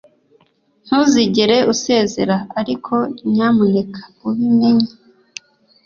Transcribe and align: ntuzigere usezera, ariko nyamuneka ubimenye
ntuzigere 0.85 1.57
usezera, 1.73 2.35
ariko 2.59 2.93
nyamuneka 3.33 4.01
ubimenye 4.27 4.89